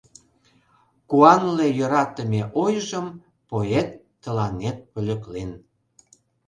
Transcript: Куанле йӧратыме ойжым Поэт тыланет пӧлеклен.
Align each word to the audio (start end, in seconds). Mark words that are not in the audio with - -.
Куанле 1.09 1.67
йӧратыме 1.77 2.41
ойжым 2.63 3.07
Поэт 3.49 3.89
тыланет 4.21 4.77
пӧлеклен. 4.91 5.51